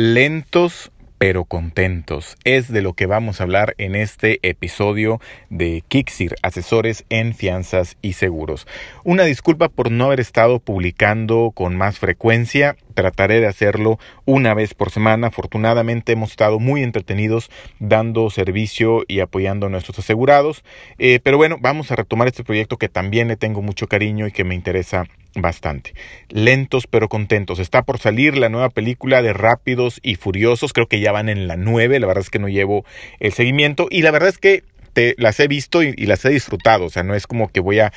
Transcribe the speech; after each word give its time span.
lentos 0.00 0.90
pero 1.18 1.44
contentos. 1.44 2.38
Es 2.44 2.72
de 2.72 2.80
lo 2.80 2.94
que 2.94 3.04
vamos 3.04 3.40
a 3.40 3.44
hablar 3.44 3.74
en 3.76 3.94
este 3.94 4.38
episodio 4.42 5.20
de 5.50 5.84
Kixir, 5.86 6.36
asesores 6.40 7.04
en 7.10 7.34
fianzas 7.34 7.98
y 8.00 8.14
seguros. 8.14 8.66
Una 9.04 9.24
disculpa 9.24 9.68
por 9.68 9.90
no 9.90 10.06
haber 10.06 10.18
estado 10.18 10.60
publicando 10.60 11.52
con 11.54 11.76
más 11.76 11.98
frecuencia. 11.98 12.78
Trataré 12.94 13.40
de 13.40 13.46
hacerlo 13.46 13.98
una 14.24 14.54
vez 14.54 14.74
por 14.74 14.90
semana. 14.90 15.28
Afortunadamente 15.28 16.12
hemos 16.12 16.30
estado 16.30 16.58
muy 16.58 16.82
entretenidos 16.82 17.50
dando 17.78 18.30
servicio 18.30 19.04
y 19.08 19.20
apoyando 19.20 19.66
a 19.66 19.70
nuestros 19.70 19.98
asegurados. 19.98 20.64
Eh, 20.98 21.20
pero 21.22 21.36
bueno, 21.36 21.56
vamos 21.60 21.90
a 21.90 21.96
retomar 21.96 22.28
este 22.28 22.44
proyecto 22.44 22.76
que 22.76 22.88
también 22.88 23.28
le 23.28 23.36
tengo 23.36 23.62
mucho 23.62 23.86
cariño 23.86 24.26
y 24.26 24.32
que 24.32 24.44
me 24.44 24.54
interesa 24.54 25.06
bastante. 25.34 25.94
Lentos 26.28 26.86
pero 26.86 27.08
contentos. 27.08 27.58
Está 27.58 27.82
por 27.82 27.98
salir 27.98 28.36
la 28.36 28.48
nueva 28.48 28.70
película 28.70 29.22
de 29.22 29.32
Rápidos 29.32 30.00
y 30.02 30.16
Furiosos. 30.16 30.72
Creo 30.72 30.86
que 30.86 31.00
ya 31.00 31.12
van 31.12 31.28
en 31.28 31.46
la 31.46 31.56
9. 31.56 32.00
La 32.00 32.06
verdad 32.06 32.22
es 32.22 32.30
que 32.30 32.38
no 32.38 32.48
llevo 32.48 32.84
el 33.18 33.32
seguimiento. 33.32 33.86
Y 33.90 34.02
la 34.02 34.10
verdad 34.10 34.28
es 34.28 34.38
que 34.38 34.64
te, 34.92 35.14
las 35.18 35.38
he 35.40 35.48
visto 35.48 35.82
y, 35.82 35.92
las 36.06 36.24
he 36.24 36.30
disfrutado. 36.30 36.86
O 36.86 36.90
sea, 36.90 37.02
no 37.02 37.14
es 37.14 37.26
como 37.26 37.48
que 37.48 37.60
voy 37.60 37.80
a, 37.80 37.92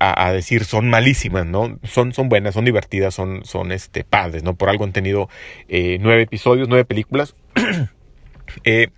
a, 0.00 0.32
decir 0.32 0.64
son 0.64 0.88
malísimas, 0.90 1.46
¿no? 1.46 1.78
Son, 1.84 2.12
son 2.12 2.28
buenas, 2.28 2.54
son 2.54 2.64
divertidas, 2.64 3.14
son, 3.14 3.44
son 3.44 3.72
este, 3.72 4.04
padres, 4.04 4.42
¿no? 4.42 4.54
Por 4.54 4.68
algo 4.68 4.84
han 4.84 4.92
tenido 4.92 5.28
eh, 5.68 5.98
nueve 6.00 6.22
episodios, 6.22 6.68
nueve 6.68 6.84
películas. 6.84 7.34
eh, 8.64 8.88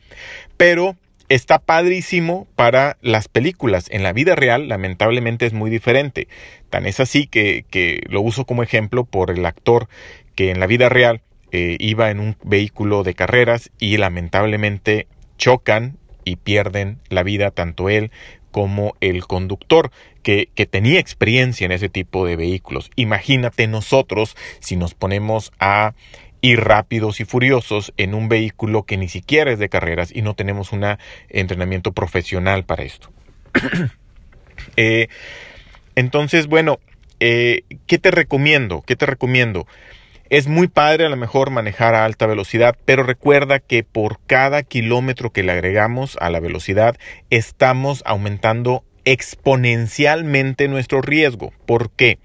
pero 0.56 0.96
está 1.28 1.58
padrísimo 1.58 2.46
para 2.56 2.96
las 3.00 3.28
películas. 3.28 3.86
En 3.90 4.02
la 4.02 4.12
vida 4.12 4.34
real, 4.34 4.68
lamentablemente, 4.68 5.46
es 5.46 5.52
muy 5.52 5.70
diferente. 5.70 6.28
Tan 6.68 6.86
es 6.86 7.00
así 7.00 7.26
que, 7.26 7.64
que 7.70 8.02
lo 8.08 8.20
uso 8.20 8.44
como 8.44 8.62
ejemplo 8.62 9.04
por 9.04 9.30
el 9.30 9.46
actor 9.46 9.88
que 10.34 10.50
en 10.50 10.60
la 10.60 10.66
vida 10.66 10.88
real 10.88 11.22
eh, 11.52 11.76
iba 11.80 12.10
en 12.10 12.20
un 12.20 12.36
vehículo 12.44 13.02
de 13.02 13.14
carreras 13.14 13.70
y 13.78 13.96
lamentablemente 13.96 15.08
chocan 15.36 15.98
y 16.24 16.36
pierden 16.36 16.98
la 17.08 17.22
vida 17.22 17.50
tanto 17.50 17.88
él 17.88 18.12
como 18.50 18.94
el 19.00 19.26
conductor 19.26 19.90
que, 20.22 20.48
que, 20.54 20.66
tenía 20.66 21.00
experiencia 21.00 21.64
en 21.64 21.72
ese 21.72 21.88
tipo 21.88 22.26
de 22.26 22.36
vehículos. 22.36 22.90
Imagínate 22.96 23.66
nosotros 23.66 24.36
si 24.60 24.76
nos 24.76 24.94
ponemos 24.94 25.52
a 25.58 25.94
y 26.40 26.56
rápidos 26.56 27.20
y 27.20 27.24
furiosos 27.24 27.92
en 27.96 28.14
un 28.14 28.28
vehículo 28.28 28.84
que 28.84 28.96
ni 28.96 29.08
siquiera 29.08 29.52
es 29.52 29.58
de 29.58 29.68
carreras 29.68 30.10
y 30.14 30.22
no 30.22 30.34
tenemos 30.34 30.72
un 30.72 30.84
entrenamiento 31.28 31.92
profesional 31.92 32.64
para 32.64 32.84
esto. 32.84 33.10
Eh, 34.76 35.08
entonces, 35.94 36.46
bueno, 36.46 36.80
eh, 37.18 37.62
¿qué 37.86 37.98
te 37.98 38.10
recomiendo? 38.10 38.82
¿Qué 38.86 38.94
te 38.94 39.06
recomiendo? 39.06 39.66
Es 40.30 40.46
muy 40.46 40.68
padre 40.68 41.06
a 41.06 41.08
lo 41.08 41.16
mejor 41.16 41.50
manejar 41.50 41.96
a 41.96 42.04
alta 42.04 42.24
velocidad, 42.26 42.76
pero 42.84 43.02
recuerda 43.02 43.58
que 43.58 43.82
por 43.82 44.20
cada 44.28 44.62
kilómetro 44.62 45.32
que 45.32 45.42
le 45.42 45.50
agregamos 45.50 46.16
a 46.20 46.30
la 46.30 46.38
velocidad 46.38 46.96
estamos 47.30 48.04
aumentando 48.06 48.84
exponencialmente 49.04 50.68
nuestro 50.68 51.02
riesgo. 51.02 51.52
¿Por 51.66 51.90
qué? 51.90 52.20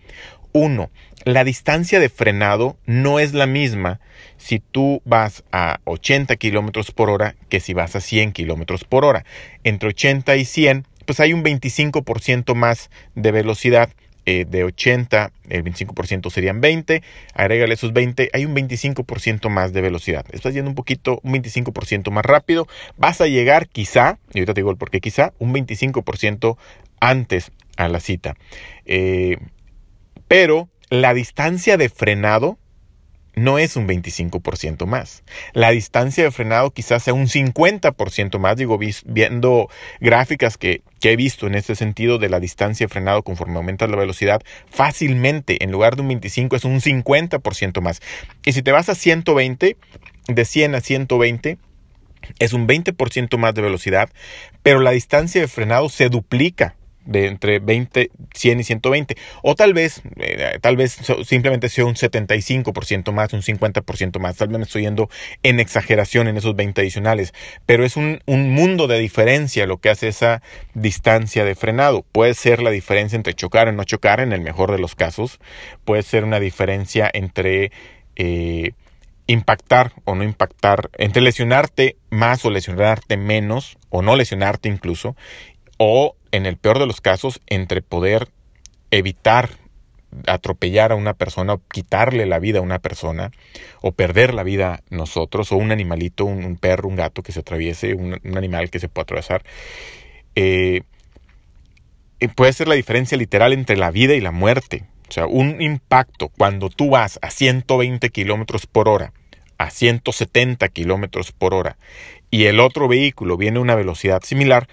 Uno, 0.51 0.91
la 1.23 1.43
distancia 1.43 1.99
de 1.99 2.09
frenado 2.09 2.77
no 2.85 3.19
es 3.19 3.33
la 3.33 3.47
misma 3.47 3.99
si 4.37 4.59
tú 4.59 5.01
vas 5.03 5.43
a 5.51 5.79
80 5.85 6.35
kilómetros 6.35 6.91
por 6.91 7.09
hora 7.09 7.35
que 7.49 7.59
si 7.59 7.73
vas 7.73 7.95
a 7.95 8.01
100 8.01 8.33
kilómetros 8.33 8.83
por 8.83 9.03
hora. 9.03 9.25
Entre 9.63 9.89
80 9.89 10.35
y 10.35 10.45
100, 10.45 10.85
pues 11.07 11.19
hay 11.19 11.33
un 11.33 11.43
25% 11.43 12.53
más 12.53 12.91
de 13.15 13.31
velocidad. 13.31 13.89
Eh, 14.27 14.45
de 14.49 14.63
80, 14.63 15.31
el 15.49 15.63
25% 15.63 16.31
serían 16.31 16.59
20, 16.59 17.03
agrégale 17.35 17.75
esos 17.75 17.93
20, 17.93 18.31
hay 18.33 18.45
un 18.45 18.55
25% 18.55 19.49
más 19.49 19.71
de 19.71 19.81
velocidad. 19.81 20.25
Estás 20.31 20.55
yendo 20.55 20.69
un 20.69 20.75
poquito, 20.75 21.19
un 21.21 21.33
25% 21.33 22.09
más 22.09 22.25
rápido, 22.25 22.67
vas 22.97 23.21
a 23.21 23.27
llegar 23.27 23.67
quizá, 23.67 24.17
y 24.33 24.39
ahorita 24.39 24.55
te 24.55 24.61
digo 24.61 24.71
el 24.71 24.77
por 24.77 24.89
qué 24.89 24.99
quizá, 24.99 25.33
un 25.37 25.53
25% 25.53 26.57
antes 26.99 27.51
a 27.77 27.87
la 27.87 27.99
cita. 27.99 28.35
Eh, 28.85 29.37
pero 30.27 30.69
la 30.89 31.13
distancia 31.13 31.77
de 31.77 31.89
frenado 31.89 32.57
no 33.35 33.59
es 33.59 33.75
un 33.75 33.87
25% 33.87 34.85
más. 34.85 35.23
La 35.53 35.71
distancia 35.71 36.23
de 36.23 36.31
frenado 36.31 36.71
quizás 36.71 37.03
sea 37.03 37.13
un 37.13 37.27
50% 37.27 38.39
más. 38.39 38.57
Digo, 38.57 38.79
viendo 39.05 39.69
gráficas 39.99 40.57
que, 40.57 40.81
que, 40.99 41.11
he 41.11 41.15
visto 41.15 41.47
en 41.47 41.55
este 41.55 41.75
sentido 41.75 42.17
de 42.17 42.29
la 42.29 42.39
distancia 42.39 42.85
de 42.85 42.91
frenado 42.91 43.23
conforme 43.23 43.57
aumenta 43.57 43.87
la 43.87 43.97
velocidad, 43.97 44.41
fácilmente 44.69 45.63
en 45.63 45.71
lugar 45.71 45.95
de 45.95 46.01
un 46.01 46.07
25 46.09 46.55
es 46.55 46.65
un 46.65 46.79
50% 46.79 47.81
más. 47.81 48.01
Y 48.45 48.53
si 48.53 48.61
te 48.61 48.71
vas 48.71 48.89
a 48.89 48.95
120, 48.95 49.77
de 50.27 50.45
100 50.45 50.75
a 50.75 50.81
120, 50.81 51.57
es 52.39 52.53
un 52.53 52.67
20% 52.67 53.37
más 53.37 53.53
de 53.53 53.61
velocidad, 53.61 54.09
pero 54.63 54.79
la 54.79 54.91
distancia 54.91 55.41
de 55.41 55.47
frenado 55.47 55.89
se 55.89 56.09
duplica 56.09 56.75
de 57.05 57.27
entre 57.27 57.59
20, 57.59 58.11
100 58.33 58.59
y 58.59 58.63
120. 58.63 59.15
O 59.43 59.55
tal 59.55 59.73
vez, 59.73 60.01
eh, 60.17 60.57
tal 60.61 60.75
vez 60.75 60.97
simplemente 61.25 61.69
sea 61.69 61.85
un 61.85 61.95
75% 61.95 63.11
más, 63.11 63.33
un 63.33 63.41
50% 63.41 64.19
más. 64.19 64.37
Tal 64.37 64.49
vez 64.49 64.57
me 64.57 64.63
estoy 64.63 64.83
yendo 64.83 65.09
en 65.43 65.59
exageración 65.59 66.27
en 66.27 66.37
esos 66.37 66.55
20 66.55 66.81
adicionales. 66.81 67.33
Pero 67.65 67.85
es 67.85 67.95
un, 67.95 68.21
un, 68.25 68.51
mundo 68.51 68.87
de 68.87 68.99
diferencia 68.99 69.65
lo 69.65 69.77
que 69.77 69.89
hace 69.89 70.07
esa 70.07 70.41
distancia 70.73 71.45
de 71.45 71.55
frenado. 71.55 72.03
Puede 72.11 72.33
ser 72.33 72.61
la 72.61 72.71
diferencia 72.71 73.15
entre 73.15 73.33
chocar 73.33 73.67
o 73.67 73.71
no 73.71 73.83
chocar 73.83 74.19
en 74.19 74.33
el 74.33 74.41
mejor 74.41 74.71
de 74.71 74.79
los 74.79 74.95
casos. 74.95 75.39
Puede 75.83 76.03
ser 76.03 76.23
una 76.23 76.39
diferencia 76.39 77.09
entre... 77.13 77.71
Eh, 78.15 78.71
impactar 79.27 79.93
o 80.03 80.15
no 80.15 80.23
impactar, 80.23 80.89
entre 80.97 81.21
lesionarte 81.21 81.97
más 82.09 82.45
o 82.45 82.49
lesionarte 82.49 83.17
menos, 83.17 83.77
o 83.89 84.01
no 84.01 84.15
lesionarte 84.15 84.69
incluso, 84.69 85.15
o 85.77 86.15
en 86.35 86.45
el 86.45 86.57
peor 86.57 86.79
de 86.79 86.85
los 86.85 87.01
casos, 87.01 87.41
entre 87.47 87.81
poder 87.81 88.27
evitar 88.91 89.51
atropellar 90.27 90.91
a 90.91 90.95
una 90.95 91.13
persona 91.13 91.53
o 91.53 91.61
quitarle 91.71 92.25
la 92.25 92.39
vida 92.39 92.59
a 92.59 92.61
una 92.61 92.79
persona 92.79 93.31
o 93.81 93.91
perder 93.91 94.33
la 94.33 94.43
vida 94.43 94.81
nosotros 94.89 95.51
o 95.51 95.57
un 95.57 95.71
animalito, 95.71 96.25
un, 96.25 96.57
perro, 96.57 96.87
un 96.89 96.95
gato 96.95 97.21
que 97.21 97.31
se 97.31 97.39
atraviese, 97.41 97.93
un, 97.93 98.19
animal 98.37 98.69
que 98.69 98.79
se 98.79 98.89
pueda 98.89 99.03
atravesar. 99.03 99.43
Eh, 100.35 100.81
puede 102.35 102.53
ser 102.53 102.67
la 102.67 102.75
diferencia 102.75 103.17
literal 103.17 103.53
entre 103.53 103.77
la 103.77 103.91
vida 103.91 104.13
y 104.13 104.21
la 104.21 104.31
muerte. 104.31 104.85
O 105.07 105.11
sea, 105.11 105.27
un 105.27 105.61
impacto 105.61 106.29
cuando 106.29 106.69
tú 106.69 106.89
vas 106.91 107.19
a 107.21 107.29
120 107.29 108.09
kilómetros 108.09 108.65
por 108.65 108.89
hora, 108.89 109.13
a 109.57 109.69
170 109.69 110.67
kilómetros 110.69 111.31
por 111.31 111.53
hora, 111.53 111.77
y 112.31 112.45
el 112.45 112.59
otro 112.59 112.87
vehículo 112.87 113.37
viene 113.37 113.59
a 113.59 113.61
una 113.61 113.75
velocidad 113.75 114.23
similar, 114.23 114.67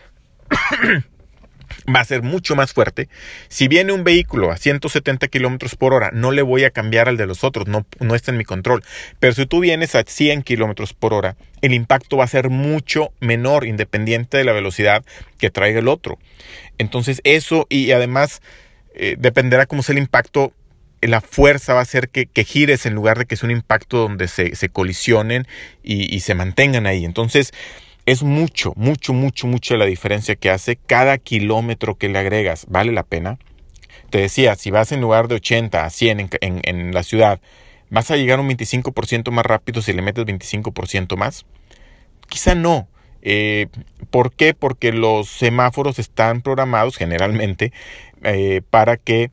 va 1.95 2.01
a 2.01 2.05
ser 2.05 2.23
mucho 2.23 2.57
más 2.57 2.73
fuerte. 2.73 3.09
Si 3.49 3.69
viene 3.69 3.93
un 3.93 4.05
vehículo 4.05 4.51
a 4.51 4.57
170 4.57 5.29
kilómetros 5.29 5.77
por 5.77 5.95
hora, 5.95 6.11
no 6.13 6.31
le 6.31 6.43
voy 6.43 6.65
a 6.65 6.71
cambiar 6.71 7.09
al 7.09 7.17
de 7.17 7.27
los 7.27 7.45
otros, 7.45 7.67
no, 7.67 7.87
no 8.01 8.15
está 8.15 8.31
en 8.31 8.39
mi 8.39 8.45
control. 8.45 8.83
Pero 9.19 9.35
si 9.35 9.47
tú 9.47 9.61
vienes 9.61 9.95
a 9.95 10.05
100 10.07 10.43
kilómetros 10.43 10.93
por 10.93 11.15
hora, 11.15 11.37
el 11.61 11.75
impacto 11.75 12.17
va 12.17 12.25
a 12.25 12.29
ser 12.29 12.51
mucho 12.51 13.13
menor, 13.21 13.67
independiente 13.67 14.37
de 14.37 14.45
la 14.45 14.53
velocidad 14.53 15.05
que 15.39 15.51
traiga 15.51 15.79
el 15.79 15.89
otro. 15.89 16.19
Entonces, 16.79 17.21
eso 17.25 17.67
y 17.69 17.93
además 17.93 18.43
eh, 18.95 19.17
dependerá 19.19 19.67
cómo 19.67 19.83
sea 19.83 19.95
el 19.95 19.99
impacto. 19.99 20.53
La 21.01 21.21
fuerza 21.21 21.75
va 21.75 21.81
a 21.81 21.83
hacer 21.83 22.09
que, 22.11 22.45
gires 22.45 22.87
en 22.87 22.95
lugar 22.95 23.19
de 23.19 23.27
que 23.27 23.37
sea 23.37 23.49
un 23.49 23.57
impacto 23.57 23.99
donde 23.99 24.29
se, 24.29 24.69
colisionen 24.69 25.49
y 25.83 26.21
se 26.21 26.35
mantengan 26.35 26.87
ahí. 26.87 27.05
Entonces, 27.05 27.53
es 28.07 28.23
mucho, 28.23 28.73
mucho, 28.77 29.13
mucho, 29.13 29.47
mucho 29.47 29.77
la 29.77 29.85
diferencia 29.85 30.35
que 30.37 30.51
hace 30.51 30.77
cada 30.77 31.19
kilómetro 31.19 31.97
que 31.97 32.09
le 32.09 32.19
agregas. 32.19 32.67
¿Vale 32.69 32.93
la 32.93 33.05
pena? 33.05 33.39
Te 34.11 34.19
decía, 34.19 34.57
si 34.57 34.71
vas 34.71 34.93
en 34.93 35.01
lugar 35.01 35.29
de 35.29 35.37
80 35.37 35.85
a 35.85 35.91
100 35.91 36.31
en, 36.41 36.93
la 36.93 37.03
ciudad, 37.03 37.41
¿vas 37.91 38.11
a 38.11 38.17
llegar 38.17 38.41
un 38.41 38.49
25% 38.49 39.31
más 39.31 39.47
rápido 39.47 39.83
si 39.83 39.93
le 39.93 40.03
metes 40.03 40.27
25% 40.27 41.17
más? 41.17 41.47
Quizá 42.29 42.55
no. 42.55 42.89
Eh, 43.23 43.69
¿Por 44.11 44.33
qué? 44.33 44.53
Porque 44.53 44.93
los 44.93 45.29
semáforos 45.29 45.99
están 45.99 46.43
programados 46.43 46.97
generalmente 46.97 47.73
eh, 48.25 48.63
para 48.69 48.97
que 48.97 49.31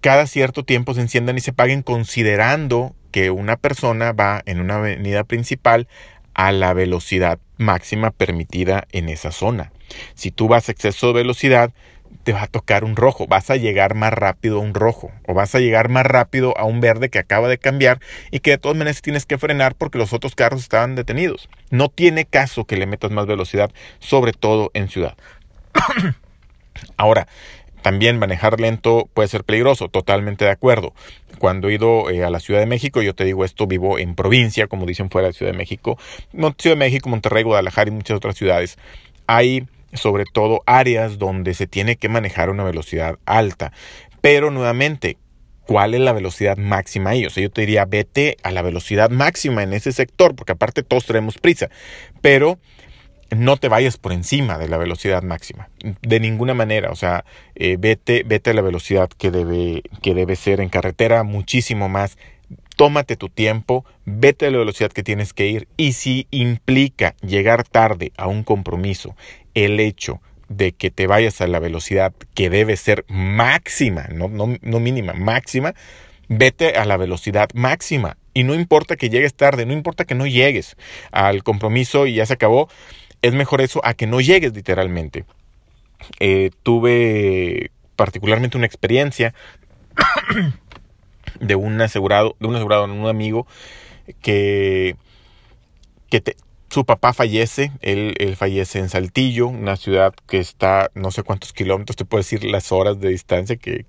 cada 0.00 0.26
cierto 0.26 0.64
tiempo 0.64 0.94
se 0.94 1.00
enciendan 1.00 1.36
y 1.36 1.40
se 1.40 1.52
paguen 1.52 1.82
considerando 1.82 2.94
que 3.10 3.30
una 3.30 3.56
persona 3.56 4.12
va 4.12 4.42
en 4.46 4.60
una 4.60 4.76
avenida 4.76 5.24
principal 5.24 5.88
a 6.34 6.52
la 6.52 6.72
velocidad 6.72 7.38
máxima 7.56 8.10
permitida 8.10 8.86
en 8.92 9.08
esa 9.08 9.32
zona. 9.32 9.72
Si 10.14 10.30
tú 10.30 10.48
vas 10.48 10.68
a 10.68 10.72
exceso 10.72 11.08
de 11.08 11.14
velocidad, 11.14 11.72
te 12.22 12.32
va 12.32 12.42
a 12.42 12.46
tocar 12.46 12.84
un 12.84 12.96
rojo, 12.96 13.26
vas 13.26 13.50
a 13.50 13.56
llegar 13.56 13.94
más 13.94 14.12
rápido 14.12 14.58
a 14.58 14.60
un 14.60 14.74
rojo 14.74 15.10
o 15.26 15.34
vas 15.34 15.54
a 15.54 15.60
llegar 15.60 15.88
más 15.88 16.04
rápido 16.04 16.56
a 16.58 16.64
un 16.64 16.80
verde 16.80 17.08
que 17.08 17.18
acaba 17.18 17.48
de 17.48 17.58
cambiar 17.58 18.00
y 18.30 18.40
que 18.40 18.52
de 18.52 18.58
todas 18.58 18.76
maneras 18.76 19.02
tienes 19.02 19.26
que 19.26 19.38
frenar 19.38 19.74
porque 19.74 19.98
los 19.98 20.12
otros 20.12 20.34
carros 20.34 20.62
estaban 20.62 20.94
detenidos. 20.94 21.48
No 21.70 21.88
tiene 21.88 22.24
caso 22.24 22.64
que 22.64 22.76
le 22.76 22.86
metas 22.86 23.10
más 23.10 23.26
velocidad, 23.26 23.70
sobre 23.98 24.32
todo 24.32 24.70
en 24.74 24.88
ciudad. 24.88 25.16
Ahora, 26.96 27.26
también 27.82 28.18
manejar 28.18 28.60
lento 28.60 29.08
puede 29.12 29.28
ser 29.28 29.44
peligroso, 29.44 29.88
totalmente 29.88 30.44
de 30.44 30.50
acuerdo. 30.50 30.92
Cuando 31.38 31.68
he 31.68 31.74
ido 31.74 32.10
eh, 32.10 32.24
a 32.24 32.30
la 32.30 32.40
Ciudad 32.40 32.60
de 32.60 32.66
México, 32.66 33.02
yo 33.02 33.14
te 33.14 33.24
digo 33.24 33.44
esto, 33.44 33.66
vivo 33.66 33.98
en 33.98 34.14
provincia, 34.14 34.66
como 34.66 34.86
dicen 34.86 35.10
fuera 35.10 35.28
de 35.28 35.34
Ciudad 35.34 35.52
de 35.52 35.58
México, 35.58 35.98
Ciudad 36.58 36.76
de 36.76 36.76
México, 36.76 37.08
Monterrey, 37.08 37.42
Guadalajara 37.42 37.90
y 37.90 37.94
muchas 37.94 38.16
otras 38.16 38.36
ciudades. 38.36 38.78
Hay 39.26 39.66
sobre 39.92 40.24
todo 40.24 40.62
áreas 40.66 41.18
donde 41.18 41.54
se 41.54 41.66
tiene 41.66 41.96
que 41.96 42.08
manejar 42.08 42.50
una 42.50 42.64
velocidad 42.64 43.18
alta. 43.26 43.72
Pero 44.20 44.50
nuevamente, 44.50 45.16
¿cuál 45.66 45.94
es 45.94 46.00
la 46.00 46.12
velocidad 46.12 46.56
máxima 46.56 47.10
ahí? 47.10 47.26
O 47.26 47.30
sea, 47.30 47.42
yo 47.42 47.50
te 47.50 47.62
diría, 47.62 47.84
vete 47.84 48.36
a 48.42 48.50
la 48.50 48.62
velocidad 48.62 49.10
máxima 49.10 49.62
en 49.62 49.72
ese 49.72 49.92
sector, 49.92 50.34
porque 50.34 50.52
aparte 50.52 50.82
todos 50.82 51.06
tenemos 51.06 51.38
prisa. 51.38 51.70
Pero 52.20 52.58
no 53.30 53.56
te 53.56 53.68
vayas 53.68 53.96
por 53.96 54.12
encima 54.12 54.58
de 54.58 54.68
la 54.68 54.76
velocidad 54.76 55.22
máxima, 55.22 55.68
de 56.02 56.20
ninguna 56.20 56.54
manera, 56.54 56.90
o 56.90 56.96
sea, 56.96 57.24
eh, 57.54 57.76
vete, 57.78 58.22
vete 58.24 58.50
a 58.50 58.54
la 58.54 58.62
velocidad 58.62 59.08
que 59.08 59.30
debe, 59.30 59.82
que 60.02 60.14
debe 60.14 60.36
ser 60.36 60.60
en 60.60 60.68
carretera, 60.68 61.22
muchísimo 61.22 61.88
más, 61.88 62.18
tómate 62.76 63.16
tu 63.16 63.28
tiempo, 63.28 63.84
vete 64.04 64.46
a 64.46 64.50
la 64.50 64.58
velocidad 64.58 64.90
que 64.90 65.02
tienes 65.02 65.32
que 65.32 65.46
ir 65.46 65.68
y 65.76 65.92
si 65.92 66.26
implica 66.30 67.14
llegar 67.20 67.64
tarde 67.64 68.12
a 68.16 68.26
un 68.26 68.42
compromiso, 68.42 69.14
el 69.54 69.80
hecho 69.80 70.20
de 70.48 70.72
que 70.72 70.90
te 70.90 71.06
vayas 71.06 71.40
a 71.40 71.46
la 71.46 71.60
velocidad 71.60 72.12
que 72.34 72.50
debe 72.50 72.76
ser 72.76 73.04
máxima, 73.08 74.08
no, 74.12 74.28
no, 74.28 74.56
no 74.60 74.80
mínima, 74.80 75.12
máxima, 75.12 75.74
vete 76.28 76.76
a 76.76 76.84
la 76.84 76.96
velocidad 76.96 77.50
máxima. 77.54 78.16
Y 78.32 78.44
no 78.44 78.54
importa 78.54 78.96
que 78.96 79.10
llegues 79.10 79.34
tarde, 79.34 79.66
no 79.66 79.72
importa 79.72 80.04
que 80.04 80.14
no 80.14 80.26
llegues 80.26 80.76
al 81.10 81.42
compromiso 81.42 82.06
y 82.06 82.14
ya 82.14 82.26
se 82.26 82.34
acabó, 82.34 82.68
es 83.22 83.34
mejor 83.34 83.60
eso 83.60 83.80
a 83.84 83.94
que 83.94 84.06
no 84.06 84.20
llegues 84.20 84.54
literalmente. 84.54 85.24
Eh, 86.18 86.50
tuve 86.62 87.70
particularmente 87.96 88.56
una 88.56 88.66
experiencia 88.66 89.34
de 91.40 91.54
un 91.54 91.80
asegurado, 91.80 92.36
de 92.40 92.46
un 92.46 92.56
asegurado, 92.56 92.84
un 92.84 93.06
amigo 93.06 93.46
que, 94.22 94.96
que 96.08 96.20
te, 96.20 96.36
su 96.70 96.84
papá 96.84 97.12
fallece, 97.12 97.72
él, 97.80 98.36
fallece 98.36 98.78
en 98.78 98.88
Saltillo, 98.88 99.48
una 99.48 99.76
ciudad 99.76 100.14
que 100.28 100.38
está 100.38 100.90
no 100.94 101.10
sé 101.10 101.24
cuántos 101.24 101.52
kilómetros, 101.52 101.96
te 101.96 102.04
puedo 102.04 102.20
decir 102.20 102.44
las 102.44 102.70
horas 102.70 103.00
de 103.00 103.08
distancia, 103.08 103.56
que, 103.56 103.86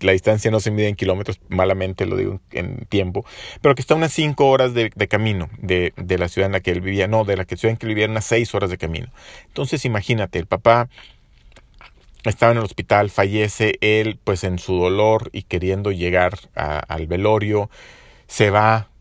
la 0.00 0.12
distancia 0.12 0.50
no 0.50 0.60
se 0.60 0.70
mide 0.70 0.88
en 0.88 0.94
kilómetros, 0.94 1.40
malamente 1.48 2.04
lo 2.04 2.16
digo 2.16 2.40
en 2.52 2.84
tiempo, 2.84 3.24
pero 3.62 3.74
que 3.74 3.80
está 3.80 3.94
unas 3.94 4.12
cinco 4.12 4.50
horas 4.50 4.74
de, 4.74 4.90
camino 5.08 5.48
de, 5.58 5.92
la 5.96 6.28
ciudad 6.28 6.46
en 6.46 6.52
la 6.52 6.60
que 6.60 6.72
él 6.72 6.82
vivía, 6.82 7.08
no, 7.08 7.24
de 7.24 7.36
la 7.36 7.44
ciudad 7.44 7.70
en 7.70 7.76
que 7.78 7.86
vivía, 7.86 8.06
unas 8.06 8.26
seis 8.26 8.54
horas 8.54 8.68
de 8.68 8.76
camino. 8.76 9.08
Entonces 9.46 9.86
imagínate, 9.86 10.38
el 10.38 10.46
papá 10.46 10.90
estaba 12.24 12.52
en 12.52 12.58
el 12.58 12.64
hospital, 12.64 13.08
fallece, 13.08 13.78
él 13.80 14.18
pues 14.22 14.44
en 14.44 14.58
su 14.58 14.76
dolor 14.76 15.30
y 15.32 15.44
queriendo 15.44 15.92
llegar 15.92 16.38
al 16.54 17.06
velorio, 17.06 17.70
se 18.26 18.50
va 18.50 18.91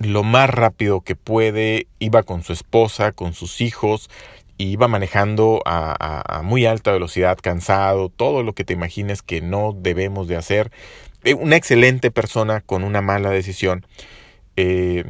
lo 0.00 0.22
más 0.22 0.48
rápido 0.50 1.02
que 1.02 1.14
puede, 1.14 1.86
iba 1.98 2.22
con 2.22 2.42
su 2.42 2.52
esposa, 2.52 3.12
con 3.12 3.34
sus 3.34 3.60
hijos, 3.60 4.10
y 4.56 4.72
iba 4.72 4.88
manejando 4.88 5.62
a, 5.64 6.40
muy 6.42 6.66
alta 6.66 6.92
velocidad, 6.92 7.38
cansado, 7.40 8.08
todo 8.08 8.42
lo 8.42 8.54
que 8.54 8.64
te 8.64 8.72
imagines 8.72 9.22
que 9.22 9.40
no 9.40 9.74
debemos 9.74 10.26
de 10.26 10.36
hacer. 10.36 10.70
Eh, 11.24 11.34
una 11.34 11.56
excelente 11.56 12.10
persona 12.10 12.60
con 12.60 12.82
una 12.82 13.00
mala 13.02 13.30
decisión. 13.30 13.86
Eh, 14.56 15.04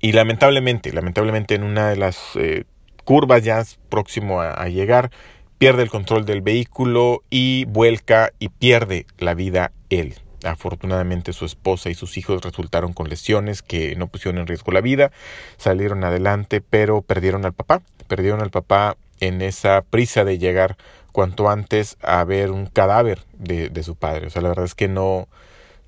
y 0.00 0.12
lamentablemente, 0.12 0.92
lamentablemente 0.92 1.54
en 1.54 1.62
una 1.62 1.90
de 1.90 1.96
las 1.96 2.18
eh, 2.36 2.64
curvas 3.04 3.44
ya 3.44 3.64
próximo 3.88 4.40
a 4.40 4.68
llegar, 4.68 5.10
pierde 5.58 5.82
el 5.82 5.90
control 5.90 6.24
del 6.24 6.42
vehículo 6.42 7.22
y 7.30 7.64
vuelca 7.66 8.32
y 8.38 8.48
pierde 8.48 9.06
la 9.18 9.34
vida 9.34 9.72
él. 9.90 10.14
Afortunadamente 10.46 11.32
su 11.32 11.44
esposa 11.44 11.90
y 11.90 11.94
sus 11.94 12.16
hijos 12.16 12.42
resultaron 12.42 12.92
con 12.92 13.08
lesiones 13.08 13.62
que 13.62 13.96
no 13.96 14.06
pusieron 14.06 14.40
en 14.40 14.46
riesgo 14.46 14.72
la 14.72 14.80
vida, 14.80 15.10
salieron 15.56 16.04
adelante, 16.04 16.60
pero 16.60 17.02
perdieron 17.02 17.44
al 17.44 17.52
papá, 17.52 17.82
perdieron 18.08 18.40
al 18.40 18.50
papá 18.50 18.96
en 19.20 19.42
esa 19.42 19.82
prisa 19.82 20.24
de 20.24 20.38
llegar 20.38 20.76
cuanto 21.12 21.48
antes 21.48 21.96
a 22.02 22.22
ver 22.24 22.50
un 22.50 22.66
cadáver 22.66 23.20
de, 23.38 23.70
de 23.70 23.82
su 23.82 23.96
padre. 23.96 24.26
O 24.26 24.30
sea, 24.30 24.42
la 24.42 24.48
verdad 24.48 24.66
es 24.66 24.74
que 24.74 24.88
no, 24.88 25.28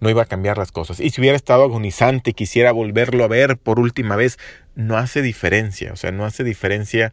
no 0.00 0.10
iba 0.10 0.22
a 0.22 0.26
cambiar 0.26 0.58
las 0.58 0.72
cosas. 0.72 1.00
Y 1.00 1.10
si 1.10 1.20
hubiera 1.20 1.36
estado 1.36 1.64
agonizante 1.64 2.32
quisiera 2.32 2.72
volverlo 2.72 3.24
a 3.24 3.28
ver 3.28 3.58
por 3.58 3.78
última 3.78 4.16
vez, 4.16 4.38
no 4.74 4.96
hace 4.96 5.22
diferencia. 5.22 5.92
O 5.92 5.96
sea, 5.96 6.12
no 6.12 6.24
hace 6.24 6.44
diferencia 6.44 7.12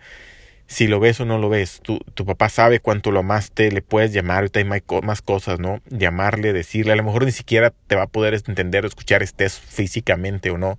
si 0.68 0.88
lo 0.88 1.00
ves 1.00 1.20
o 1.20 1.26
no 1.26 1.38
lo 1.38 1.50
ves. 1.50 1.80
Tu, 1.82 2.00
tu 2.14 2.26
papá 2.26 2.50
sabe 2.50 2.80
cuánto 2.80 3.12
lo 3.12 3.20
amaste, 3.20 3.72
le 3.72 3.82
puedes 3.82 4.14
llamar, 4.14 4.38
ahorita 4.38 4.60
hay 4.60 4.66
más 5.04 5.22
cosas, 5.22 5.60
¿no? 5.60 5.82
Llamarle, 5.90 6.54
decirle, 6.54 6.94
a 6.94 6.96
lo 6.96 7.04
mejor 7.04 7.26
ni 7.26 7.32
siquiera 7.32 7.74
te 7.88 7.96
va 7.96 8.04
a 8.04 8.08
poder 8.08 8.34
entender 8.34 8.84
o 8.84 8.88
escuchar, 8.88 9.24
estés 9.24 9.60
físicamente 9.60 10.50
o 10.50 10.58
no. 10.58 10.78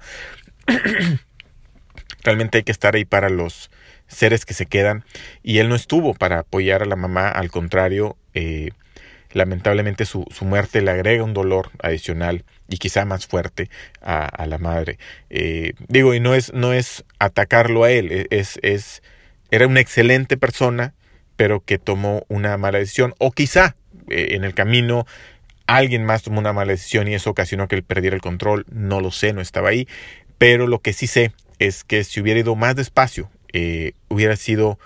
Realmente 2.23 2.59
hay 2.59 2.65
que 2.65 2.73
estar 2.73 2.97
ahí 2.97 3.05
para 3.05 3.29
los 3.29 3.71
seres 4.09 4.44
que 4.44 4.55
se 4.55 4.67
quedan. 4.67 5.05
Y 5.43 5.59
él 5.59 5.69
no 5.69 5.75
estuvo 5.75 6.15
para 6.15 6.41
apoyar 6.41 6.83
a 6.83 6.87
la 6.87 6.97
mamá, 6.97 7.29
al 7.29 7.50
contrario, 7.50 8.17
eh, 8.35 8.71
lamentablemente 9.33 10.05
su, 10.05 10.25
su, 10.31 10.44
muerte 10.44 10.83
le 10.83 10.91
agrega 10.91 11.23
un 11.23 11.35
dolor 11.35 11.71
adicional 11.83 12.44
y 12.69 12.79
quizá 12.79 13.05
más 13.05 13.27
fuerte 13.27 13.71
a, 14.00 14.25
a 14.25 14.47
la 14.47 14.59
madre. 14.59 14.99
Eh, 15.31 15.75
digo, 15.88 16.15
y 16.15 16.21
no 16.21 16.35
es, 16.35 16.53
no 16.53 16.73
es 16.73 17.05
atacarlo 17.19 17.85
a 17.85 17.91
él, 17.91 18.11
e, 18.11 18.27
es, 18.31 18.59
es 18.62 19.03
era 19.56 19.67
una 19.67 19.81
excelente 19.81 20.37
persona, 20.37 20.94
pero 21.37 21.61
que 21.61 21.79
tomó 21.79 22.25
una 22.29 22.56
mala 22.56 22.79
decisión. 22.79 23.14
O 23.19 23.32
quizá 23.32 23.76
eh, 24.08 24.29
en 24.32 24.44
el 24.44 24.55
camino 24.55 25.06
alguien 25.67 26.05
más 26.05 26.23
tomó 26.23 26.38
una 26.38 26.53
mala 26.53 26.73
decisión 26.73 27.08
y 27.08 27.14
eso 27.14 27.31
ocasionó 27.31 27.69
que 27.69 27.76
él 27.76 27.82
perdiera 27.82 28.14
el 28.14 28.23
control. 28.23 28.67
No 28.70 29.00
lo 29.00 29.11
sé, 29.11 29.32
no 29.32 29.41
estaba 29.41 29.70
ahí. 29.70 29.88
Pero 30.38 30.67
lo 30.67 30.81
que 30.81 30.93
sí 30.93 31.06
sé 31.06 31.32
es 31.58 31.85
que 31.85 32.05
si 32.05 32.20
hubiera 32.20 32.41
ido 32.41 32.55
más 32.55 32.76
despacio, 32.76 33.31
eh, 33.53 33.93
hubiera 34.08 34.37
sido 34.37 34.79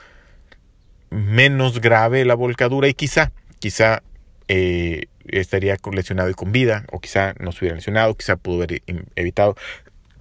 menos 1.10 1.80
grave 1.80 2.24
la 2.24 2.34
volcadura 2.34 2.86
y 2.86 2.94
quizá, 2.94 3.32
quizá 3.58 4.02
eh, 4.46 5.06
estaría 5.26 5.76
lesionado 5.92 6.30
y 6.30 6.34
con 6.34 6.52
vida, 6.52 6.84
o 6.92 7.00
quizá 7.00 7.34
no 7.40 7.50
se 7.50 7.60
hubiera 7.60 7.76
lesionado, 7.76 8.16
quizá 8.16 8.36
pudo 8.36 8.62
haber 8.62 8.82
evitado. 9.16 9.56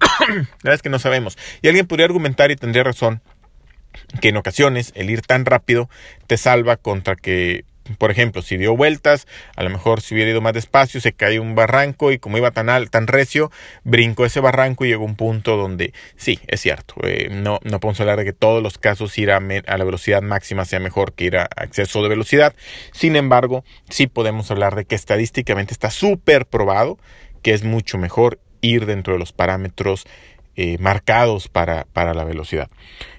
la 0.00 0.34
verdad 0.64 0.74
es 0.74 0.82
que 0.82 0.88
no 0.88 0.98
sabemos. 0.98 1.38
Y 1.62 1.68
alguien 1.68 1.86
podría 1.86 2.06
argumentar 2.06 2.50
y 2.50 2.56
tendría 2.56 2.82
razón 2.82 3.22
que 4.20 4.28
en 4.28 4.36
ocasiones 4.36 4.92
el 4.94 5.10
ir 5.10 5.22
tan 5.22 5.44
rápido 5.44 5.88
te 6.26 6.36
salva 6.36 6.76
contra 6.76 7.16
que, 7.16 7.64
por 7.98 8.10
ejemplo, 8.10 8.42
si 8.42 8.56
dio 8.56 8.76
vueltas, 8.76 9.26
a 9.56 9.62
lo 9.62 9.70
mejor 9.70 10.00
si 10.00 10.14
hubiera 10.14 10.30
ido 10.30 10.40
más 10.40 10.52
despacio, 10.52 11.00
se 11.00 11.12
cayó 11.12 11.42
un 11.42 11.54
barranco 11.54 12.12
y 12.12 12.18
como 12.18 12.38
iba 12.38 12.50
tan 12.50 12.68
alto, 12.68 12.90
tan 12.90 13.06
recio, 13.06 13.50
brincó 13.84 14.24
ese 14.24 14.40
barranco 14.40 14.84
y 14.84 14.88
llegó 14.88 15.04
a 15.04 15.06
un 15.06 15.16
punto 15.16 15.56
donde 15.56 15.92
sí, 16.16 16.38
es 16.46 16.60
cierto, 16.60 16.94
eh, 17.02 17.28
no, 17.30 17.58
no 17.62 17.80
podemos 17.80 18.00
hablar 18.00 18.18
de 18.18 18.24
que 18.24 18.32
todos 18.32 18.62
los 18.62 18.78
casos 18.78 19.16
ir 19.18 19.30
a, 19.30 19.38
a, 19.38 19.78
la 19.78 19.84
velocidad 19.84 20.22
máxima 20.22 20.64
sea 20.64 20.80
mejor 20.80 21.12
que 21.14 21.24
ir 21.24 21.36
a 21.36 21.48
exceso 21.62 22.02
de 22.02 22.08
velocidad, 22.08 22.54
sin 22.92 23.16
embargo, 23.16 23.64
sí 23.88 24.06
podemos 24.06 24.50
hablar 24.50 24.76
de 24.76 24.84
que 24.84 24.94
estadísticamente 24.94 25.72
está 25.72 25.90
súper 25.90 26.46
probado 26.46 26.98
que 27.42 27.54
es 27.54 27.64
mucho 27.64 27.98
mejor 27.98 28.38
ir 28.60 28.86
dentro 28.86 29.14
de 29.14 29.18
los 29.18 29.32
parámetros 29.32 30.06
eh, 30.56 30.76
marcados 30.78 31.48
para, 31.48 31.86
para, 31.92 32.14
la 32.14 32.24
velocidad. 32.24 32.68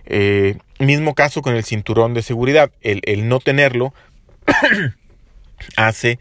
Eh, 0.06 0.58
mismo 0.80 1.16
caso 1.16 1.42
con 1.42 1.56
el 1.56 1.64
cinturón 1.64 2.14
de 2.14 2.22
seguridad. 2.22 2.72
El, 2.82 3.02
el 3.06 3.28
no 3.28 3.40
tenerlo 3.40 3.94
hace 5.76 6.20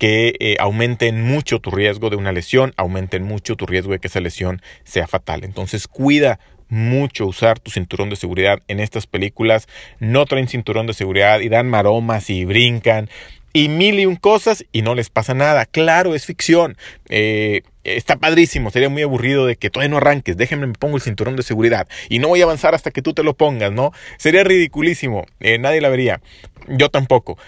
que 0.00 0.34
eh, 0.40 0.56
aumenten 0.58 1.22
mucho 1.22 1.58
tu 1.58 1.70
riesgo 1.70 2.08
de 2.08 2.16
una 2.16 2.32
lesión, 2.32 2.72
aumenten 2.78 3.22
mucho 3.22 3.54
tu 3.56 3.66
riesgo 3.66 3.92
de 3.92 3.98
que 3.98 4.08
esa 4.08 4.20
lesión 4.20 4.62
sea 4.82 5.06
fatal. 5.06 5.44
Entonces 5.44 5.86
cuida 5.86 6.40
mucho 6.70 7.26
usar 7.26 7.58
tu 7.58 7.70
cinturón 7.70 8.08
de 8.08 8.16
seguridad 8.16 8.60
en 8.68 8.80
estas 8.80 9.06
películas. 9.06 9.68
No 9.98 10.24
traen 10.24 10.48
cinturón 10.48 10.86
de 10.86 10.94
seguridad 10.94 11.40
y 11.40 11.50
dan 11.50 11.68
maromas 11.68 12.30
y 12.30 12.46
brincan 12.46 13.10
y 13.52 13.68
mil 13.68 13.98
y 14.00 14.06
un 14.06 14.16
cosas 14.16 14.64
y 14.72 14.80
no 14.80 14.94
les 14.94 15.10
pasa 15.10 15.34
nada. 15.34 15.66
Claro, 15.66 16.14
es 16.14 16.24
ficción. 16.24 16.78
Eh, 17.10 17.62
está 17.96 18.16
padrísimo. 18.16 18.70
Sería 18.70 18.88
muy 18.88 19.02
aburrido 19.02 19.46
de 19.46 19.56
que 19.56 19.70
todavía 19.70 19.90
no 19.90 19.96
arranques. 19.98 20.36
Déjenme, 20.36 20.66
me 20.66 20.74
pongo 20.74 20.96
el 20.96 21.02
cinturón 21.02 21.36
de 21.36 21.42
seguridad. 21.42 21.88
Y 22.08 22.18
no 22.18 22.28
voy 22.28 22.40
a 22.40 22.44
avanzar 22.44 22.74
hasta 22.74 22.90
que 22.90 23.02
tú 23.02 23.12
te 23.14 23.22
lo 23.22 23.34
pongas, 23.34 23.72
¿no? 23.72 23.92
Sería 24.18 24.44
ridiculísimo. 24.44 25.26
Eh, 25.40 25.58
nadie 25.58 25.80
la 25.80 25.88
vería. 25.88 26.20
Yo 26.68 26.88
tampoco. 26.88 27.38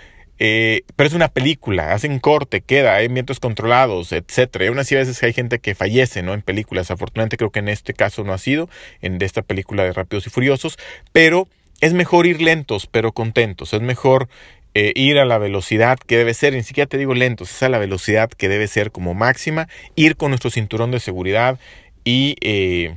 Eh, 0.44 0.82
pero 0.96 1.06
es 1.06 1.14
una 1.14 1.28
película, 1.28 1.92
hacen 1.92 2.18
corte, 2.18 2.62
queda, 2.62 2.96
hay 2.96 3.06
vientos 3.06 3.38
controlados, 3.38 4.10
etcétera. 4.10 4.64
Y 4.64 4.68
aún 4.68 4.78
así 4.80 4.96
a 4.96 4.98
veces 4.98 5.22
hay 5.22 5.32
gente 5.32 5.60
que 5.60 5.76
fallece, 5.76 6.22
¿no? 6.22 6.34
En 6.34 6.42
películas. 6.42 6.90
Afortunadamente 6.90 7.36
creo 7.36 7.50
que 7.50 7.60
en 7.60 7.68
este 7.68 7.94
caso 7.94 8.24
no 8.24 8.32
ha 8.32 8.38
sido, 8.38 8.68
en 9.02 9.18
de 9.18 9.26
esta 9.26 9.42
película 9.42 9.84
de 9.84 9.92
Rápidos 9.92 10.26
y 10.26 10.30
Furiosos, 10.30 10.78
pero 11.12 11.46
es 11.80 11.92
mejor 11.92 12.26
ir 12.26 12.42
lentos, 12.42 12.88
pero 12.88 13.12
contentos. 13.12 13.72
Es 13.72 13.82
mejor 13.82 14.28
eh, 14.74 14.92
ir 14.94 15.18
a 15.18 15.24
la 15.24 15.38
velocidad 15.38 15.98
que 15.98 16.16
debe 16.16 16.34
ser, 16.34 16.54
ni 16.54 16.62
siquiera 16.62 16.88
te 16.88 16.98
digo 16.98 17.14
lentos, 17.14 17.50
es 17.50 17.62
a 17.62 17.68
la 17.68 17.78
velocidad 17.78 18.30
que 18.30 18.48
debe 18.48 18.68
ser 18.68 18.90
como 18.90 19.14
máxima, 19.14 19.68
ir 19.96 20.16
con 20.16 20.30
nuestro 20.30 20.50
cinturón 20.50 20.90
de 20.90 21.00
seguridad 21.00 21.58
y, 22.04 22.36
eh, 22.40 22.96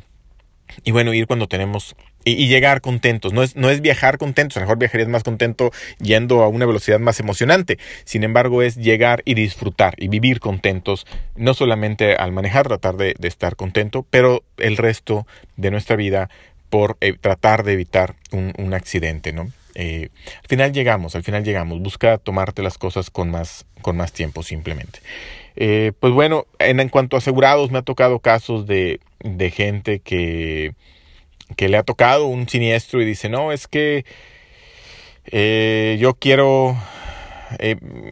y 0.84 0.92
bueno, 0.92 1.14
ir 1.14 1.28
cuando 1.28 1.48
tenemos 1.48 1.96
y, 2.26 2.48
llegar 2.48 2.82
contentos. 2.82 3.32
No 3.32 3.44
es, 3.44 3.56
no 3.56 3.70
es 3.70 3.80
viajar 3.82 4.18
contentos, 4.18 4.58
a 4.58 4.60
lo 4.60 4.66
mejor 4.66 4.80
viajarías 4.80 5.08
más 5.08 5.24
contento 5.24 5.72
yendo 6.00 6.42
a 6.42 6.50
una 6.50 6.66
velocidad 6.66 7.00
más 7.00 7.20
emocionante. 7.20 7.78
Sin 8.04 8.24
embargo, 8.24 8.62
es 8.64 8.76
llegar 8.76 9.22
y 9.26 9.36
disfrutar 9.36 9.94
y 9.98 10.10
vivir 10.10 10.40
contentos, 10.40 11.06
no 11.36 11.54
solamente 11.54 12.16
al 12.16 12.32
manejar, 12.32 12.68
tratar 12.68 12.98
de, 12.98 13.16
estar 13.22 13.56
contento, 13.56 14.06
pero 14.10 14.44
el 14.58 14.78
resto 14.78 15.26
de 15.56 15.72
nuestra 15.72 15.96
vida 15.96 16.30
por 16.70 16.98
eh, 17.00 17.14
tratar 17.20 17.64
de 17.64 17.74
evitar 17.74 18.16
un, 18.32 18.74
accidente, 18.74 19.32
¿no? 19.32 19.52
Eh, 19.76 20.10
al 20.42 20.48
final 20.48 20.74
llegamos, 20.74 21.16
al 21.16 21.24
final 21.24 21.44
llegamos. 21.44 21.80
Busca 21.82 22.18
tomarte 22.18 22.64
las 22.64 22.78
cosas 22.78 23.10
con 23.10 23.30
más, 23.30 23.66
con 23.82 23.98
más 23.98 24.14
tiempo 24.14 24.44
simplemente. 24.44 25.00
Eh, 25.56 25.92
pues 26.00 26.14
bueno, 26.14 26.46
en, 26.60 26.90
cuanto 26.90 27.16
a 27.16 27.20
asegurados, 27.20 27.72
me 27.72 27.78
ha 27.78 27.84
tocado 27.84 28.20
casos 28.20 28.66
de, 28.66 29.00
de 29.20 29.52
gente 29.52 30.00
que 30.00 30.74
que 31.56 31.70
le 31.70 31.78
ha 31.78 31.84
tocado 31.84 32.26
un 32.26 32.50
siniestro 32.50 33.02
y 33.02 33.06
dice, 33.06 33.30
no, 33.30 33.52
es 33.52 33.68
que 33.68 34.06
eh, 35.26 35.98
yo 36.00 36.16
quiero, 36.16 36.76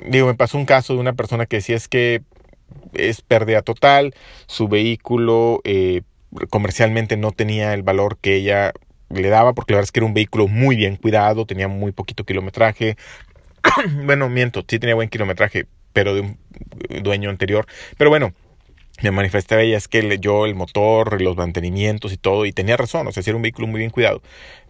digo, 0.06 0.28
me 0.28 0.36
pasó 0.36 0.58
un 0.58 0.66
caso 0.66 0.94
de 0.94 1.00
una 1.00 1.14
persona 1.14 1.46
que 1.46 1.58
decía 1.58 1.76
es 1.76 1.88
que 1.88 2.22
es 2.94 3.22
pérdida 3.22 3.62
total, 3.62 4.14
su 4.48 4.68
vehículo 4.68 5.62
eh, 5.64 6.02
comercialmente 6.50 7.18
no 7.18 7.32
tenía 7.32 7.74
el 7.74 7.84
valor 7.84 8.18
que 8.20 8.36
ella 8.36 8.74
le 9.22 9.30
daba, 9.30 9.54
porque 9.54 9.74
la 9.74 9.78
verdad 9.78 9.88
es 9.88 9.92
que 9.92 10.00
era 10.00 10.08
un 10.08 10.14
vehículo 10.14 10.48
muy 10.48 10.76
bien 10.76 10.96
cuidado, 10.96 11.46
tenía 11.46 11.68
muy 11.68 11.92
poquito 11.92 12.24
kilometraje, 12.24 12.98
bueno, 14.06 14.30
miento, 14.30 14.64
sí 14.68 14.80
tenía 14.80 14.96
buen 14.96 15.10
kilometraje, 15.10 15.68
pero 15.94 16.16
de 16.16 16.22
un 16.22 16.38
dueño 17.02 17.30
anterior, 17.30 17.66
pero 17.98 18.10
bueno, 18.10 18.34
me 19.02 19.12
manifestaba 19.12 19.62
ella 19.62 19.78
es 19.78 19.88
que 19.88 20.20
yo 20.20 20.46
el 20.46 20.56
motor, 20.56 21.22
los 21.22 21.36
mantenimientos 21.36 22.14
y 22.14 22.18
todo, 22.18 22.46
y 22.46 22.54
tenía 22.54 22.78
razón, 22.78 23.08
o 23.08 23.12
sea, 23.12 23.24
era 23.26 23.36
un 23.36 23.42
vehículo 23.42 23.68
muy 23.68 23.80
bien 23.80 23.90
cuidado, 23.90 24.22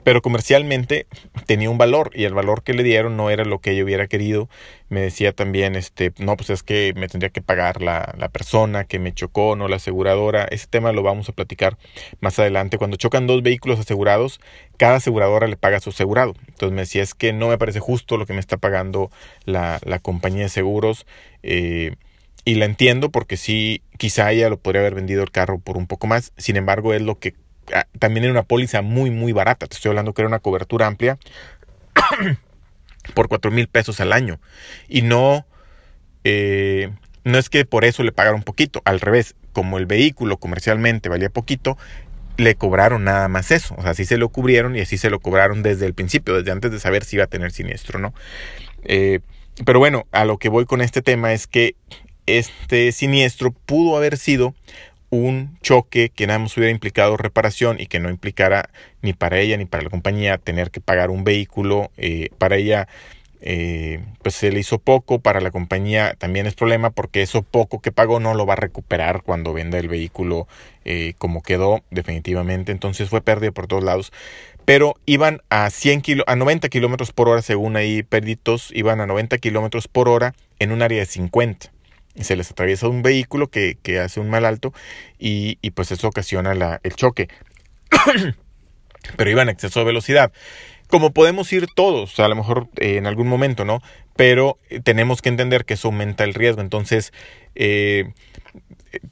pero 0.03 0.22
comercialmente 0.22 1.07
tenía 1.45 1.69
un 1.69 1.77
valor 1.77 2.12
y 2.13 2.25
el 2.25 2.33
valor 2.33 2.63
que 2.63 2.74
le 2.74 2.83
dieron 2.83 3.17
no 3.17 3.29
era 3.29 3.45
lo 3.45 3.60
que 3.60 3.72
ella 3.72 3.83
hubiera 3.83 4.07
querido. 4.07 4.50
Me 4.89 5.01
decía 5.01 5.33
también, 5.33 5.75
este, 5.75 6.13
no, 6.17 6.36
pues 6.38 6.50
es 6.50 6.63
que 6.63 6.93
me 6.95 7.07
tendría 7.07 7.29
que 7.29 7.41
pagar 7.41 7.81
la, 7.81 8.13
la 8.17 8.29
persona 8.29 8.83
que 8.83 9.00
me 9.00 9.13
chocó, 9.13 9.55
no 9.55 9.67
la 9.67 9.77
aseguradora. 9.77 10.45
Ese 10.45 10.67
tema 10.67 10.91
lo 10.91 11.03
vamos 11.03 11.29
a 11.29 11.33
platicar 11.33 11.77
más 12.19 12.38
adelante. 12.39 12.77
Cuando 12.77 12.98
chocan 12.98 13.27
dos 13.27 13.41
vehículos 13.41 13.79
asegurados, 13.79 14.39
cada 14.77 14.95
aseguradora 14.95 15.48
le 15.48 15.57
paga 15.57 15.77
a 15.77 15.81
su 15.81 15.89
asegurado. 15.91 16.33
Entonces 16.48 16.72
me 16.72 16.81
decía, 16.81 17.01
es 17.01 17.15
que 17.15 17.33
no 17.33 17.48
me 17.48 17.57
parece 17.57 17.79
justo 17.79 18.17
lo 18.17 18.25
que 18.25 18.33
me 18.33 18.39
está 18.39 18.57
pagando 18.57 19.10
la, 19.45 19.79
la 19.83 20.00
compañía 20.00 20.43
de 20.43 20.50
seguros. 20.50 21.05
Eh, 21.41 21.95
y 22.45 22.55
la 22.55 22.65
entiendo 22.65 23.10
porque 23.10 23.38
sí, 23.38 23.83
quizá 23.98 24.31
ella 24.31 24.50
lo 24.50 24.57
podría 24.57 24.81
haber 24.81 24.95
vendido 24.95 25.24
el 25.24 25.31
carro 25.31 25.60
por 25.60 25.77
un 25.77 25.88
poco 25.88 26.07
más. 26.07 26.33
Sin 26.38 26.57
embargo, 26.57 26.93
es 26.93 27.01
lo 27.01 27.17
que 27.17 27.33
también 28.00 28.25
era 28.25 28.32
una 28.32 28.43
póliza 28.43 28.82
muy, 28.82 29.12
muy 29.12 29.32
barata. 29.32 29.67
Te 29.67 29.75
estoy 29.75 29.89
hablando 29.89 30.13
que 30.13 30.22
era 30.22 30.29
una 30.29 30.39
cobertura 30.39 30.88
amplia 30.88 31.17
por 33.13 33.27
cuatro 33.27 33.51
mil 33.51 33.67
pesos 33.67 34.00
al 34.00 34.13
año. 34.13 34.39
Y 34.88 35.01
no, 35.01 35.46
eh, 36.24 36.91
no 37.24 37.38
es 37.38 37.50
que 37.50 37.65
por 37.65 37.86
eso 37.86 38.03
le 38.03 38.12
pagaron 38.12 38.43
poquito. 38.43 38.82
Al 38.86 39.00
revés, 39.00 39.36
como 39.51 39.77
el 39.77 39.86
vehículo 39.86 40.38
comercialmente 40.38 41.10
valía 41.10 41.29
poquito, 41.29 41.77
le 42.38 42.55
cobraron 42.55 43.03
nada 43.03 43.27
más 43.27 43.51
eso. 43.51 43.75
O 43.77 43.82
sea, 43.82 43.91
así 43.91 44.05
se 44.05 44.17
lo 44.17 44.29
cubrieron 44.29 44.75
y 44.75 44.82
así 44.82 44.98
se 44.98 45.10
lo 45.10 45.20
cobraron 45.20 45.63
desde 45.63 45.86
el 45.86 45.93
principio, 45.93 46.36
desde 46.36 46.51
antes 46.51 46.72
de 46.72 46.79
saber 46.79 47.03
si 47.03 47.17
iba 47.17 47.25
a 47.25 47.27
tener 47.27 47.51
siniestro, 47.51 48.00
¿no? 48.00 48.13
Eh, 48.84 49.20
pero 49.65 49.79
bueno, 49.79 50.08
a 50.12 50.25
lo 50.25 50.38
que 50.38 50.50
voy 50.50 50.65
con 50.65 50.82
este 50.82 51.01
tema 51.01 51.34
es 51.34 51.48
que 51.48 51.75
este 52.25 52.91
siniestro 52.91 53.51
pudo 53.51 53.98
haber 53.98 54.17
sido 54.17 54.55
un 55.13 55.60
choque 55.62 56.10
que 56.10 56.25
nada 56.25 56.39
más 56.39 56.58
hubiera 56.58 56.72
implicado 56.72 57.17
reparación 57.17 57.79
y 57.79 57.86
que 57.86 58.00
no 58.00 58.10
implicara 58.10 58.70
ni 59.03 59.13
para 59.13 59.39
ella 59.39 59.58
ni 59.58 59.65
para 59.65 59.84
la 59.84 59.91
compañía 59.91 60.39
tener 60.39 60.72
que 60.72 60.82
pagar 60.82 61.12
un 61.12 61.24
vehículo. 61.24 61.91
Eh, 61.98 62.29
para 62.39 62.55
ella, 62.55 62.88
eh, 63.41 64.03
pues 64.24 64.34
se 64.34 64.51
le 64.51 64.60
hizo 64.60 64.79
poco, 64.79 65.20
para 65.20 65.39
la 65.39 65.51
compañía 65.51 66.15
también 66.17 66.48
es 66.48 66.55
problema 66.55 66.89
porque 66.89 67.22
eso 67.22 67.43
poco 67.43 67.79
que 67.79 67.91
pagó 67.91 68.20
no 68.20 68.34
lo 68.34 68.48
va 68.48 68.53
a 68.53 68.55
recuperar 68.55 69.22
cuando 69.22 69.53
venda 69.53 69.77
el 69.77 69.88
vehículo 69.88 70.48
eh, 70.84 71.13
como 71.20 71.43
quedó 71.43 71.84
definitivamente. 71.91 72.72
Entonces 72.72 73.10
fue 73.10 73.22
pérdida 73.22 73.51
por 73.51 73.67
todos 73.67 73.84
lados. 73.84 74.12
Pero 74.65 74.96
iban 75.05 75.41
a, 75.50 75.70
100 75.70 76.01
kilo, 76.01 76.24
a 76.25 76.36
90 76.36 76.70
kilómetros 76.70 77.12
por 77.12 77.29
hora, 77.29 77.43
según 77.43 77.75
ahí 77.75 78.01
perditos, 78.01 78.72
iban 78.74 79.00
a 79.00 79.05
90 79.05 79.38
kilómetros 79.38 79.88
por 79.88 80.10
hora 80.10 80.34
en 80.58 80.72
un 80.72 80.82
área 80.82 81.00
de 81.00 81.05
50 81.05 81.73
se 82.20 82.36
les 82.36 82.51
atraviesa 82.51 82.88
un 82.88 83.01
vehículo 83.01 83.48
que, 83.48 83.77
que 83.82 84.00
hace 84.00 84.20
un 84.20 84.29
mal 84.29 84.46
alto 84.46 84.74
y, 85.20 85.58
y 85.62 85.72
pues 85.72 85.91
eso 85.91 86.08
ocasiona 86.08 86.53
la, 86.53 86.79
el 86.84 86.96
choque. 86.96 87.29
Pero 89.17 89.29
iba 89.29 89.41
en 89.41 89.50
exceso 89.50 89.79
de 89.79 89.86
velocidad. 89.86 90.32
Como 90.88 91.12
podemos 91.12 91.51
ir 91.53 91.67
todos, 91.74 92.20
a 92.20 92.27
lo 92.27 92.36
mejor 92.36 92.67
eh, 92.77 92.98
en 92.98 93.08
algún 93.08 93.27
momento, 93.27 93.65
¿no? 93.65 93.82
Pero 94.15 94.60
eh, 94.70 94.79
tenemos 94.79 95.22
que 95.22 95.29
entender 95.29 95.65
que 95.65 95.75
eso 95.75 95.88
aumenta 95.88 96.24
el 96.24 96.34
riesgo. 96.34 96.62
Entonces, 96.62 97.13
eh, 97.55 98.12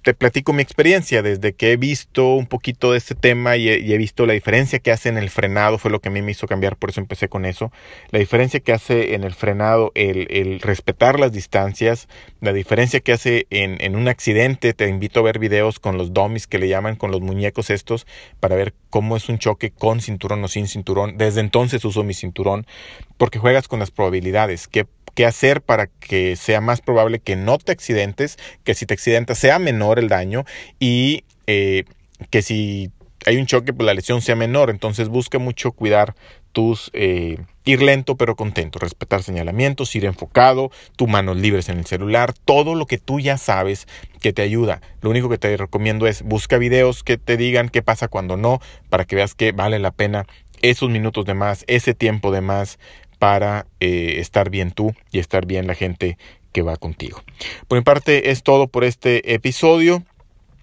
te 0.03 0.13
platico 0.13 0.53
mi 0.53 0.61
experiencia 0.61 1.23
desde 1.23 1.53
que 1.53 1.71
he 1.71 1.77
visto 1.77 2.35
un 2.35 2.45
poquito 2.45 2.91
de 2.91 2.99
este 2.99 3.15
tema 3.15 3.57
y 3.57 3.67
he, 3.67 3.97
visto 3.97 4.27
la 4.27 4.33
diferencia 4.33 4.77
que 4.79 4.91
hace 4.91 5.09
en 5.09 5.17
el 5.17 5.29
frenado, 5.29 5.79
fue 5.79 5.89
lo 5.89 5.99
que 5.99 6.09
a 6.09 6.11
mí 6.11 6.21
me 6.21 6.31
hizo 6.31 6.47
cambiar, 6.47 6.77
por 6.77 6.91
eso 6.91 6.99
empecé 6.99 7.29
con 7.29 7.45
eso. 7.45 7.71
La 8.11 8.19
diferencia 8.19 8.59
que 8.59 8.73
hace 8.73 9.15
en 9.15 9.23
el 9.23 9.33
frenado 9.33 9.91
el, 9.95 10.59
respetar 10.59 11.19
las 11.19 11.31
distancias, 11.31 12.07
la 12.41 12.53
diferencia 12.53 12.99
que 12.99 13.11
hace 13.11 13.47
en, 13.49 13.95
un 13.95 14.07
accidente. 14.07 14.73
Te 14.73 14.87
invito 14.87 15.19
a 15.19 15.23
ver 15.23 15.39
videos 15.39 15.79
con 15.79 15.97
los 15.97 16.13
dummies 16.13 16.45
que 16.45 16.59
le 16.59 16.67
llaman, 16.67 16.95
con 16.95 17.11
los 17.11 17.21
muñecos 17.21 17.69
estos, 17.69 18.05
para 18.39 18.55
ver 18.55 18.73
cómo 18.89 19.17
es 19.17 19.29
un 19.29 19.39
choque 19.39 19.71
con 19.71 20.01
cinturón 20.01 20.43
o 20.43 20.47
sin 20.47 20.67
cinturón. 20.67 21.17
Desde 21.17 21.41
entonces 21.41 21.83
uso 21.85 22.03
mi 22.03 22.13
cinturón 22.13 22.67
porque 23.17 23.39
juegas 23.39 23.67
con 23.67 23.79
las 23.79 23.89
probabilidades. 23.89 24.67
¿Qué 24.67 24.85
qué 25.13 25.25
hacer 25.25 25.61
para 25.61 25.87
que 25.87 26.35
sea 26.35 26.61
más 26.61 26.81
probable 26.81 27.19
que 27.19 27.35
no 27.35 27.57
te 27.57 27.71
accidentes, 27.71 28.37
que 28.63 28.73
si 28.73 28.85
te 28.85 28.93
accidentas 28.93 29.37
sea 29.37 29.59
menor 29.59 29.99
el 29.99 30.07
daño 30.07 30.45
y 30.79 31.23
eh, 31.47 31.85
que 32.29 32.41
si 32.41 32.91
hay 33.25 33.37
un 33.37 33.45
choque, 33.45 33.73
pues 33.73 33.85
la 33.85 33.93
lesión 33.93 34.21
sea 34.21 34.35
menor. 34.35 34.69
Entonces 34.69 35.09
busca 35.09 35.39
mucho 35.39 35.71
cuidar 35.71 36.15
tus... 36.51 36.89
Eh, 36.93 37.37
ir 37.63 37.81
lento 37.81 38.17
pero 38.17 38.35
contento, 38.35 38.79
respetar 38.79 39.23
señalamientos, 39.23 39.95
ir 39.95 40.05
enfocado, 40.05 40.71
tus 40.95 41.07
manos 41.07 41.37
libres 41.37 41.69
en 41.69 41.77
el 41.77 41.85
celular, 41.85 42.33
todo 42.33 42.73
lo 42.73 42.85
que 42.87 42.97
tú 42.97 43.19
ya 43.19 43.37
sabes 43.37 43.87
que 44.19 44.33
te 44.33 44.41
ayuda. 44.41 44.81
Lo 45.01 45.09
único 45.09 45.29
que 45.29 45.37
te 45.37 45.55
recomiendo 45.57 46.07
es 46.07 46.23
busca 46.23 46.57
videos 46.57 47.03
que 47.03 47.17
te 47.17 47.37
digan 47.37 47.69
qué 47.69 47.81
pasa 47.81 48.07
cuando 48.07 48.37
no, 48.37 48.59
para 48.89 49.05
que 49.05 49.15
veas 49.15 49.35
que 49.35 49.51
vale 49.51 49.79
la 49.79 49.91
pena 49.91 50.25
esos 50.61 50.89
minutos 50.89 51.25
de 51.25 51.33
más, 51.33 51.63
ese 51.67 51.93
tiempo 51.93 52.31
de 52.31 52.41
más, 52.41 52.79
para 53.21 53.67
eh, 53.79 54.15
estar 54.17 54.49
bien 54.49 54.71
tú 54.71 54.95
y 55.11 55.19
estar 55.19 55.45
bien 55.45 55.67
la 55.67 55.75
gente 55.75 56.17
que 56.51 56.63
va 56.63 56.75
contigo. 56.75 57.21
Por 57.67 57.77
mi 57.77 57.83
parte 57.83 58.31
es 58.31 58.41
todo 58.41 58.65
por 58.65 58.83
este 58.83 59.35
episodio. 59.35 60.03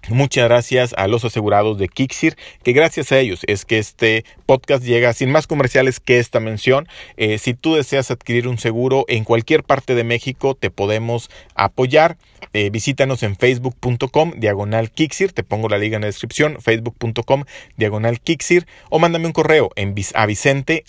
Muchas 0.09 0.49
gracias 0.49 0.93
a 0.99 1.07
los 1.07 1.25
asegurados 1.25 1.79
de 1.79 1.87
Kixir, 1.87 2.37
que 2.65 2.73
gracias 2.73 3.12
a 3.12 3.19
ellos 3.21 3.43
es 3.47 3.65
que 3.65 3.79
este 3.79 4.25
podcast 4.45 4.83
llega 4.83 5.12
sin 5.12 5.31
más 5.31 5.47
comerciales 5.47 6.00
que 6.00 6.19
esta 6.19 6.41
mención. 6.41 6.88
Eh, 7.17 7.38
si 7.38 7.55
tú 7.55 7.77
deseas 7.77 8.11
adquirir 8.11 8.49
un 8.49 8.59
seguro 8.59 9.05
en 9.07 9.23
cualquier 9.23 9.62
parte 9.62 9.95
de 9.95 10.03
México, 10.03 10.57
te 10.57 10.71
podemos 10.71 11.31
apoyar. 11.55 12.19
Eh, 12.55 12.71
visítanos 12.71 13.23
en 13.23 13.37
facebook.com 13.37 14.33
diagonal 14.37 14.91
Kixir, 14.91 15.33
te 15.33 15.45
pongo 15.45 15.69
la 15.69 15.79
liga 15.79 15.95
en 15.95 16.03
la 16.03 16.07
descripción, 16.07 16.61
facebook.com 16.61 17.45
diagonal 17.77 18.19
Kixir, 18.19 18.67
o 18.91 18.99
mándame 18.99 19.27
un 19.27 19.33
correo 19.33 19.71
en 19.77 19.95
a 20.15 20.27
vicente 20.27 20.83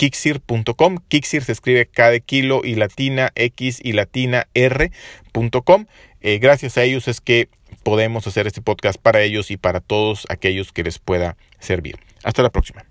Kixir.com. 0.00 0.96
Kixir 1.08 1.44
se 1.44 1.52
escribe 1.52 1.84
K 1.84 2.10
de 2.10 2.22
kilo 2.22 2.62
y 2.64 2.74
latina 2.74 3.32
X 3.34 3.80
y 3.82 3.92
latina 3.92 4.48
R.com. 4.54 5.84
Eh, 6.22 6.38
gracias 6.38 6.78
a 6.78 6.84
ellos 6.84 7.06
es 7.06 7.20
que 7.20 7.50
podemos 7.82 8.26
hacer 8.26 8.46
este 8.46 8.62
podcast 8.62 8.98
para 8.98 9.20
ellos 9.20 9.50
y 9.50 9.58
para 9.58 9.80
todos 9.80 10.26
aquellos 10.30 10.72
que 10.72 10.84
les 10.84 10.98
pueda 10.98 11.36
servir. 11.58 11.98
Hasta 12.24 12.42
la 12.42 12.48
próxima. 12.48 12.89